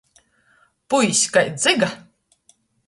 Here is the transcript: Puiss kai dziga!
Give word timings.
Puiss 0.87 1.21
kai 1.33 1.47
dziga! 1.61 1.91